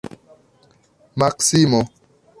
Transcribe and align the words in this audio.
Maksimo! 1.19 1.81